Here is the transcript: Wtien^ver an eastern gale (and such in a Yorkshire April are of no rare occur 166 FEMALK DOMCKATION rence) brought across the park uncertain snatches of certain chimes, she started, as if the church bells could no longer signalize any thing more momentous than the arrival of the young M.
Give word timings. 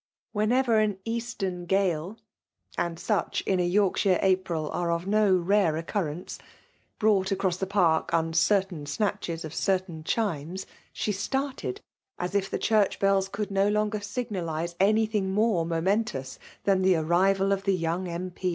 Wtien^ver 0.35 0.83
an 0.83 0.97
eastern 1.05 1.67
gale 1.67 2.17
(and 2.75 2.99
such 2.99 3.41
in 3.41 3.59
a 3.59 3.63
Yorkshire 3.63 4.17
April 4.23 4.71
are 4.71 4.91
of 4.91 5.05
no 5.05 5.35
rare 5.35 5.77
occur 5.77 6.07
166 6.07 6.39
FEMALK 6.39 6.97
DOMCKATION 6.97 6.97
rence) 6.97 6.97
brought 7.29 7.31
across 7.31 7.57
the 7.57 7.67
park 7.67 8.09
uncertain 8.11 8.85
snatches 8.87 9.45
of 9.45 9.53
certain 9.53 10.03
chimes, 10.03 10.65
she 10.91 11.11
started, 11.11 11.81
as 12.17 12.33
if 12.33 12.49
the 12.49 12.57
church 12.57 12.97
bells 12.97 13.29
could 13.29 13.51
no 13.51 13.69
longer 13.69 13.99
signalize 14.01 14.73
any 14.79 15.05
thing 15.05 15.29
more 15.29 15.67
momentous 15.67 16.39
than 16.63 16.81
the 16.81 16.95
arrival 16.95 17.51
of 17.51 17.65
the 17.65 17.75
young 17.75 18.07
M. 18.07 18.33